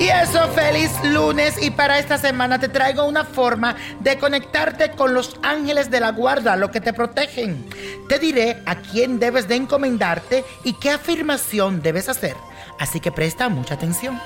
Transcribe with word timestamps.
Eso, 0.00 0.48
feliz 0.48 0.90
lunes 1.04 1.54
y 1.62 1.70
para 1.70 1.98
esta 1.98 2.18
semana 2.18 2.58
te 2.58 2.68
traigo 2.68 3.06
una 3.06 3.24
forma 3.24 3.76
de 4.00 4.18
conectarte 4.18 4.90
con 4.90 5.14
los 5.14 5.38
ángeles 5.42 5.90
de 5.90 6.00
la 6.00 6.10
guarda, 6.10 6.56
lo 6.56 6.70
que 6.70 6.80
te 6.80 6.92
protegen. 6.92 7.64
Te 8.08 8.18
diré 8.18 8.60
a 8.66 8.76
quién 8.76 9.20
debes 9.20 9.46
de 9.46 9.54
encomendarte 9.54 10.44
y 10.64 10.72
qué 10.74 10.90
afirmación 10.90 11.80
debes 11.80 12.08
hacer. 12.08 12.34
Así 12.80 13.00
que 13.00 13.12
presta 13.12 13.48
mucha 13.48 13.74
atención. 13.74 14.20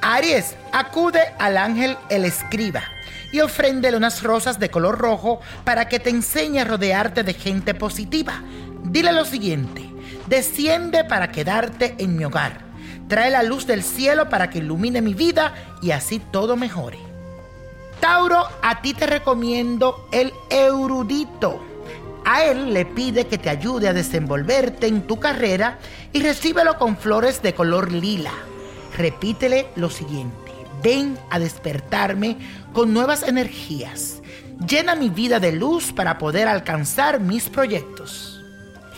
Aries, 0.00 0.54
acude 0.72 1.22
al 1.38 1.56
ángel 1.56 1.96
el 2.08 2.24
escriba 2.24 2.84
y 3.32 3.40
ofréndele 3.40 3.96
unas 3.96 4.22
rosas 4.22 4.60
de 4.60 4.70
color 4.70 4.98
rojo 4.98 5.40
para 5.64 5.88
que 5.88 5.98
te 5.98 6.10
enseñe 6.10 6.60
a 6.60 6.64
rodearte 6.64 7.24
de 7.24 7.34
gente 7.34 7.74
positiva. 7.74 8.42
Dile 8.84 9.12
lo 9.12 9.24
siguiente, 9.24 9.90
desciende 10.28 11.04
para 11.04 11.32
quedarte 11.32 11.96
en 11.98 12.16
mi 12.16 12.24
hogar 12.24 12.69
Trae 13.08 13.30
la 13.30 13.42
luz 13.42 13.66
del 13.66 13.82
cielo 13.82 14.28
para 14.28 14.50
que 14.50 14.58
ilumine 14.58 15.02
mi 15.02 15.14
vida 15.14 15.54
y 15.82 15.90
así 15.90 16.18
todo 16.18 16.56
mejore. 16.56 16.98
Tauro, 18.00 18.46
a 18.62 18.80
ti 18.80 18.94
te 18.94 19.06
recomiendo 19.06 20.08
el 20.12 20.32
erudito. 20.48 21.62
A 22.24 22.44
él 22.44 22.72
le 22.72 22.86
pide 22.86 23.26
que 23.26 23.38
te 23.38 23.50
ayude 23.50 23.88
a 23.88 23.92
desenvolverte 23.92 24.86
en 24.86 25.06
tu 25.06 25.18
carrera 25.18 25.78
y 26.12 26.22
recíbelo 26.22 26.78
con 26.78 26.96
flores 26.96 27.42
de 27.42 27.54
color 27.54 27.92
lila. 27.92 28.32
Repítele 28.96 29.68
lo 29.76 29.90
siguiente. 29.90 30.52
Ven 30.82 31.18
a 31.30 31.38
despertarme 31.38 32.36
con 32.72 32.92
nuevas 32.92 33.22
energías. 33.22 34.22
Llena 34.66 34.94
mi 34.94 35.08
vida 35.08 35.40
de 35.40 35.52
luz 35.52 35.92
para 35.92 36.18
poder 36.18 36.48
alcanzar 36.48 37.20
mis 37.20 37.48
proyectos. 37.48 38.40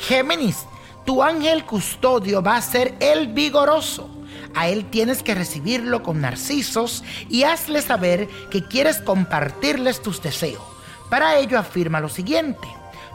Géminis, 0.00 0.66
tu 1.04 1.22
ángel 1.22 1.64
custodio 1.64 2.42
va 2.42 2.56
a 2.56 2.62
ser 2.62 2.94
el 3.00 3.28
vigoroso. 3.28 4.08
A 4.54 4.68
él 4.68 4.84
tienes 4.90 5.22
que 5.22 5.34
recibirlo 5.34 6.02
con 6.02 6.20
narcisos 6.20 7.02
y 7.28 7.44
hazle 7.44 7.80
saber 7.80 8.28
que 8.50 8.64
quieres 8.64 8.98
compartirles 8.98 10.02
tus 10.02 10.22
deseos. 10.22 10.62
Para 11.10 11.38
ello 11.38 11.58
afirma 11.58 12.00
lo 12.00 12.08
siguiente. 12.08 12.68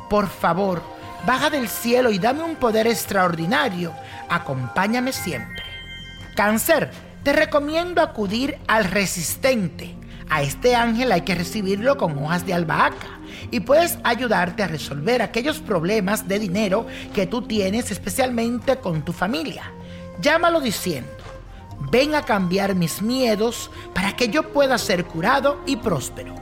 Por 0.09 0.27
favor, 0.27 0.81
baja 1.25 1.49
del 1.49 1.67
cielo 1.67 2.11
y 2.11 2.19
dame 2.19 2.43
un 2.43 2.55
poder 2.55 2.87
extraordinario. 2.87 3.93
Acompáñame 4.29 5.13
siempre. 5.13 5.63
Cáncer, 6.35 6.91
te 7.23 7.33
recomiendo 7.33 8.01
acudir 8.01 8.57
al 8.67 8.85
resistente. 8.85 9.95
A 10.29 10.41
este 10.41 10.75
ángel 10.75 11.11
hay 11.11 11.21
que 11.21 11.35
recibirlo 11.35 11.97
con 11.97 12.17
hojas 12.17 12.45
de 12.45 12.53
albahaca 12.53 13.16
y 13.51 13.59
puedes 13.59 13.97
ayudarte 14.03 14.63
a 14.63 14.67
resolver 14.67 15.21
aquellos 15.21 15.59
problemas 15.59 16.27
de 16.27 16.39
dinero 16.39 16.87
que 17.13 17.27
tú 17.27 17.41
tienes 17.41 17.91
especialmente 17.91 18.77
con 18.77 19.03
tu 19.03 19.13
familia. 19.13 19.71
Llámalo 20.21 20.59
diciendo, 20.61 21.09
ven 21.91 22.15
a 22.15 22.23
cambiar 22.23 22.75
mis 22.75 23.01
miedos 23.01 23.69
para 23.93 24.15
que 24.15 24.29
yo 24.29 24.51
pueda 24.51 24.77
ser 24.77 25.05
curado 25.05 25.61
y 25.65 25.75
próspero. 25.75 26.35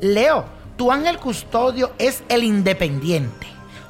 Leo, 0.00 0.44
tu 0.76 0.92
ángel 0.92 1.18
custodio 1.18 1.92
es 1.98 2.22
el 2.28 2.44
independiente. 2.44 3.48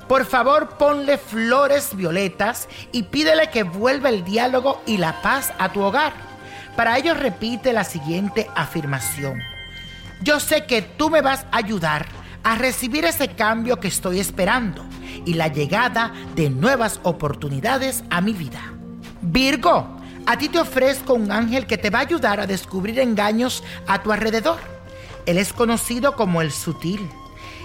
Por 0.08 0.24
favor, 0.24 0.78
ponle 0.78 1.18
flores 1.18 1.94
violetas 1.94 2.66
y 2.92 3.02
pídele 3.02 3.50
que 3.50 3.62
vuelva 3.62 4.08
el 4.08 4.24
diálogo 4.24 4.80
y 4.86 4.96
la 4.96 5.20
paz 5.20 5.52
a 5.58 5.70
tu 5.70 5.82
hogar. 5.82 6.14
Para 6.76 6.96
ello 6.96 7.12
repite 7.12 7.74
la 7.74 7.84
siguiente 7.84 8.48
afirmación. 8.54 9.38
Yo 10.20 10.40
sé 10.40 10.66
que 10.66 10.82
tú 10.82 11.10
me 11.10 11.20
vas 11.20 11.46
a 11.52 11.58
ayudar 11.58 12.06
a 12.42 12.56
recibir 12.56 13.04
ese 13.04 13.28
cambio 13.28 13.78
que 13.78 13.88
estoy 13.88 14.18
esperando 14.18 14.84
y 15.24 15.34
la 15.34 15.48
llegada 15.48 16.12
de 16.34 16.50
nuevas 16.50 16.98
oportunidades 17.04 18.02
a 18.10 18.20
mi 18.20 18.32
vida. 18.32 18.60
Virgo, 19.22 19.86
a 20.26 20.36
ti 20.36 20.48
te 20.48 20.58
ofrezco 20.58 21.14
un 21.14 21.30
ángel 21.30 21.66
que 21.66 21.78
te 21.78 21.90
va 21.90 22.00
a 22.00 22.02
ayudar 22.02 22.40
a 22.40 22.46
descubrir 22.46 22.98
engaños 22.98 23.62
a 23.86 24.02
tu 24.02 24.12
alrededor. 24.12 24.58
Él 25.26 25.38
es 25.38 25.52
conocido 25.52 26.16
como 26.16 26.42
el 26.42 26.50
sutil 26.50 27.08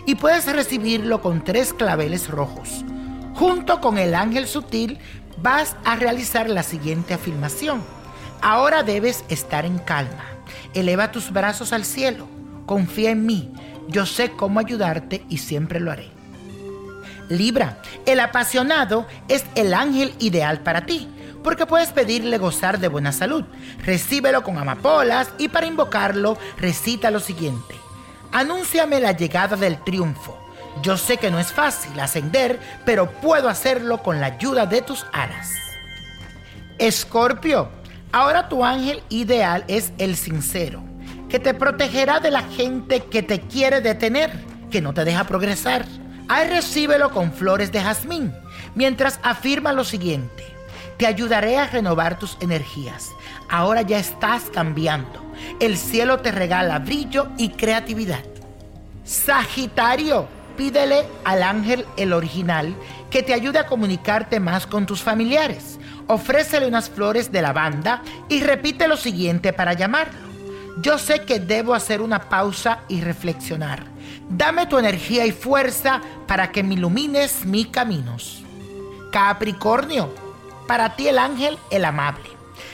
y 0.06 0.16
puedes 0.16 0.46
recibirlo 0.46 1.22
con 1.22 1.44
tres 1.44 1.74
claveles 1.74 2.30
rojos. 2.30 2.86
Junto 3.34 3.82
con 3.82 3.98
el 3.98 4.14
ángel 4.14 4.48
sutil 4.48 5.00
vas 5.38 5.76
a 5.86 5.96
realizar 5.96 6.50
la 6.50 6.62
siguiente 6.62 7.16
afirmación. 7.16 7.82
Ahora 8.42 8.84
debes 8.84 9.24
estar 9.30 9.66
en 9.66 9.80
calma. 9.80 10.26
Eleva 10.76 11.12
tus 11.12 11.32
brazos 11.32 11.74
al 11.74 11.86
cielo 11.86 12.28
confía 12.66 13.12
en 13.12 13.26
mí, 13.26 13.52
yo 13.88 14.06
sé 14.06 14.32
cómo 14.32 14.60
ayudarte 14.60 15.26
y 15.30 15.38
siempre 15.38 15.80
lo 15.80 15.92
haré. 15.92 16.10
Libra, 17.30 17.82
el 18.06 18.20
apasionado 18.20 19.08
es 19.28 19.46
el 19.56 19.74
ángel 19.74 20.14
ideal 20.20 20.62
para 20.62 20.86
ti, 20.86 21.08
porque 21.44 21.66
puedes 21.66 21.92
pedirle 21.92 22.38
gozar 22.38 22.80
de 22.80 22.88
buena 22.88 23.12
salud. 23.12 23.44
Recíbelo 23.86 24.44
con 24.44 24.58
amapolas 24.58 25.30
y 25.38 25.50
para 25.50 25.66
invocarlo 25.66 26.38
recita 26.58 27.12
lo 27.12 27.20
siguiente. 27.20 27.76
Anúnciame 28.32 29.00
la 29.00 29.12
llegada 29.12 29.56
del 29.56 29.82
triunfo. 29.84 30.40
Yo 30.82 30.98
sé 30.98 31.18
que 31.18 31.30
no 31.30 31.40
es 31.40 31.52
fácil 31.52 32.00
ascender, 32.00 32.60
pero 32.86 33.12
puedo 33.12 33.48
hacerlo 33.48 34.02
con 34.02 34.20
la 34.20 34.28
ayuda 34.28 34.66
de 34.66 34.82
tus 34.82 35.06
alas. 35.14 35.52
Escorpio, 36.80 37.70
ahora 38.12 38.50
tu 38.50 38.66
ángel 38.66 39.04
ideal 39.10 39.64
es 39.68 39.94
el 39.98 40.16
sincero 40.16 40.93
que 41.34 41.40
te 41.40 41.56
protegerá 41.56 42.20
de 42.20 42.30
la 42.30 42.44
gente 42.44 43.06
que 43.06 43.24
te 43.24 43.42
quiere 43.42 43.82
detener, 43.82 44.30
que 44.70 44.82
no 44.82 44.94
te 44.94 45.04
deja 45.04 45.24
progresar. 45.24 45.84
Ahí 46.30 46.48
recíbelo 46.48 47.10
con 47.10 47.34
flores 47.34 47.72
de 47.72 47.82
jazmín, 47.82 48.32
mientras 48.76 49.20
afirma 49.24 49.74
lo 49.74 49.84
siguiente. 49.84 50.44
Te 51.00 51.08
ayudaré 51.08 51.58
a 51.58 51.66
renovar 51.66 52.20
tus 52.20 52.38
energías. 52.40 53.10
Ahora 53.50 53.82
ya 53.82 53.98
estás 53.98 54.44
cambiando. 54.54 55.24
El 55.60 55.76
cielo 55.76 56.20
te 56.20 56.32
regala 56.32 56.78
brillo 56.78 57.30
y 57.40 57.50
creatividad. 57.50 58.24
Sagitario, 59.04 60.28
pídele 60.56 61.04
al 61.24 61.42
ángel 61.42 61.88
el 61.98 62.14
original 62.14 62.76
que 63.10 63.24
te 63.24 63.34
ayude 63.34 63.58
a 63.58 63.66
comunicarte 63.66 64.40
más 64.40 64.68
con 64.68 64.86
tus 64.86 65.02
familiares. 65.02 65.80
Ofrécele 66.06 66.68
unas 66.68 66.92
flores 66.92 67.32
de 67.32 67.42
lavanda 67.42 68.04
y 68.30 68.42
repite 68.42 68.88
lo 68.88 68.98
siguiente 68.98 69.52
para 69.52 69.74
llamarlo. 69.74 70.33
Yo 70.78 70.98
sé 70.98 71.24
que 71.24 71.40
debo 71.40 71.76
hacer 71.76 72.02
una 72.02 72.30
pausa 72.30 72.80
y 72.88 73.02
reflexionar. 73.02 73.84
Dame 74.30 74.66
tu 74.66 74.80
energía 74.80 75.26
y 75.26 75.32
fuerza 75.32 76.02
para 76.28 76.52
que 76.52 76.64
me 76.64 76.74
ilumines 76.74 77.46
mis 77.46 77.68
caminos. 77.68 78.44
Capricornio, 79.12 80.14
para 80.68 80.96
ti 80.96 81.08
el 81.08 81.20
ángel, 81.20 81.60
el 81.70 81.86
amable. 81.86 82.28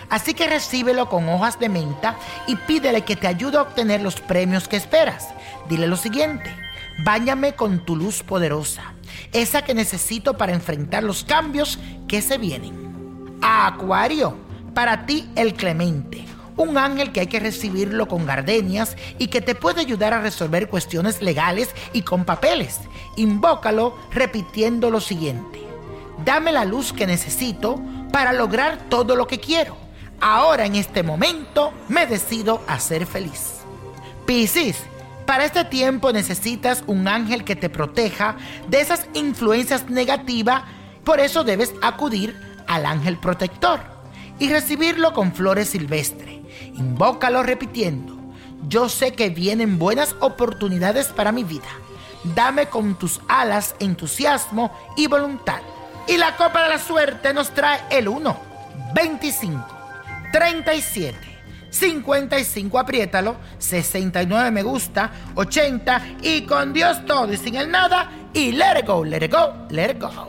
Así 0.10 0.34
que 0.34 0.48
recíbelo 0.48 1.10
con 1.10 1.28
hojas 1.28 1.60
de 1.60 1.68
menta 1.68 2.16
y 2.48 2.56
pídele 2.56 3.04
que 3.04 3.18
te 3.18 3.28
ayude 3.28 3.58
a 3.58 3.64
obtener 3.64 4.02
los 4.02 4.22
premios 4.22 4.68
que 4.68 4.78
esperas. 4.78 5.28
Dile 5.68 5.86
lo 5.86 5.98
siguiente, 5.98 6.56
báñame 7.04 7.54
con 7.54 7.86
tu 7.86 7.98
luz 7.98 8.24
poderosa, 8.24 8.94
esa 9.34 9.64
que 9.64 9.74
necesito 9.74 10.38
para 10.38 10.54
enfrentar 10.54 11.04
los 11.04 11.26
cambios 11.26 11.78
que 12.08 12.22
se 12.22 12.38
vienen. 12.38 13.38
Acuario, 13.42 14.38
para 14.74 15.06
ti 15.06 15.30
el 15.36 15.54
clemente 15.54 16.30
un 16.60 16.78
ángel 16.78 17.12
que 17.12 17.22
hay 17.22 17.28
que 17.28 17.40
recibirlo 17.40 18.08
con 18.08 18.26
gardenias 18.26 18.98
y 19.18 19.28
que 19.28 19.42
te 19.42 19.56
puede 19.56 19.80
ayudar 19.80 20.14
a 20.14 20.22
resolver 20.22 20.70
cuestiones 20.70 21.22
legales 21.22 21.70
y 21.94 22.02
con 22.02 22.26
papeles. 22.26 22.82
Invócalo 23.16 23.98
repitiendo 24.12 24.90
lo 24.90 25.00
siguiente. 25.00 25.62
Dame 26.26 26.52
la 26.52 26.66
luz 26.66 26.92
que 26.92 27.08
necesito 27.08 27.82
para 28.12 28.34
lograr 28.34 28.90
todo 28.90 29.16
lo 29.16 29.26
que 29.26 29.40
quiero. 29.40 29.78
Ahora 30.20 30.66
en 30.66 30.76
este 30.76 31.02
momento 31.02 31.72
me 31.88 32.06
decido 32.06 32.62
a 32.68 32.78
ser 32.78 33.06
feliz. 33.06 33.62
Piscis, 34.26 34.84
para 35.26 35.46
este 35.46 35.64
tiempo 35.64 36.12
necesitas 36.12 36.84
un 36.88 37.08
ángel 37.08 37.46
que 37.46 37.56
te 37.56 37.70
proteja 37.70 38.36
de 38.68 38.82
esas 38.82 39.08
influencias 39.14 39.90
negativas, 39.90 40.64
por 41.06 41.22
eso 41.22 41.46
debes 41.46 41.74
acudir 41.82 42.36
al 42.68 42.86
ángel 42.86 43.18
protector 43.18 43.99
y 44.40 44.50
recibirlo 44.50 45.14
con 45.14 45.34
flores 45.34 45.70
silvestres. 45.70 46.40
Invócalo 46.74 47.44
repitiendo, 47.44 48.18
yo 48.68 48.90
sé 48.90 49.14
que 49.14 49.30
vienen 49.30 49.78
buenas 49.80 50.16
oportunidades 50.20 51.08
para 51.08 51.32
mi 51.32 51.44
vida. 51.44 51.70
Dame 52.36 52.68
con 52.68 52.98
tus 52.98 53.22
alas 53.28 53.76
entusiasmo 53.80 54.72
y 54.98 55.08
voluntad. 55.08 55.62
Y 56.08 56.18
la 56.18 56.36
copa 56.36 56.64
de 56.64 56.70
la 56.70 56.80
suerte 56.80 57.34
nos 57.34 57.52
trae 57.52 57.82
el 57.92 58.08
1, 58.08 58.38
25, 58.94 59.66
37, 60.32 61.18
55, 61.70 62.80
apriétalo, 62.80 63.36
69 63.60 64.52
me 64.52 64.64
gusta, 64.64 65.12
80 65.36 66.02
y 66.22 66.42
con 66.42 66.74
Dios 66.74 67.06
todo 67.06 67.32
y 67.32 67.38
sin 67.38 67.56
el 67.56 67.70
nada 67.70 68.10
y 68.34 68.52
let 68.52 68.80
it 68.80 68.88
go, 68.88 69.04
let 69.04 69.24
it 69.24 69.32
go, 69.32 69.54
let 69.70 69.92
it 69.92 70.00
go. 70.00 70.29